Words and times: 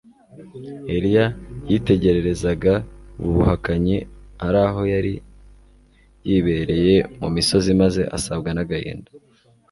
Eliya 0.95 1.25
yitegererezaga 1.69 2.73
ubu 3.21 3.31
buhakanyi 3.37 3.97
ari 4.45 4.59
aho 4.67 4.81
yari 4.93 5.13
yibereye 6.27 6.95
mu 7.19 7.27
misozi 7.35 7.71
maze 7.81 8.01
asabwa 8.17 8.49
nagahinda 8.55 9.11